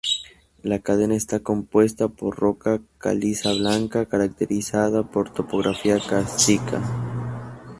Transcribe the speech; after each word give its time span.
La 0.63 0.79
cadena 0.81 1.13
está 1.13 1.41
compuesta 1.41 2.07
por 2.07 2.35
roca 2.35 2.81
caliza 2.97 3.53
blanca, 3.53 4.07
caracterizada 4.07 5.03
por 5.03 5.31
topografía 5.31 5.99
cárstica. 5.99 6.81